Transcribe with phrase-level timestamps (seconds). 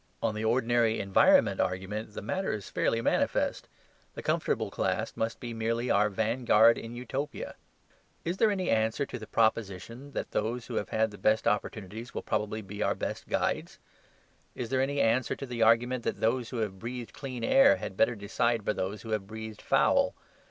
[0.23, 3.67] On the ordinary environment argument the matter is fairly manifest.
[4.15, 7.53] The comfortable class must be merely our vanguard in Utopia.
[8.25, 12.15] Is there any answer to the proposition that those who have had the best opportunities
[12.15, 13.77] will probably be our best guides?
[14.55, 17.95] Is there any answer to the argument that those who have breathed clean air had
[17.95, 20.15] better decide for those who have breathed foul?